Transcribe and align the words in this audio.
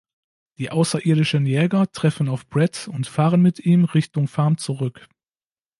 Die 0.57 0.71
außerirdischen 0.71 1.45
Jäger 1.45 1.91
treffen 1.91 2.27
auf 2.27 2.47
Brad 2.49 2.87
und 2.87 3.05
fahren 3.05 3.43
mit 3.43 3.59
ihm 3.59 3.85
Richtung 3.85 4.27
Farm 4.27 4.57
zurück. 4.57 5.07